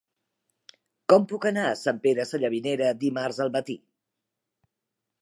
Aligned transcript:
Com 1.13 1.27
puc 1.33 1.45
anar 1.51 1.67
a 1.73 1.77
Sant 1.83 2.01
Pere 2.07 2.27
Sallavinera 2.31 2.91
dimarts 3.07 3.45
al 3.47 3.57
matí? 3.61 3.81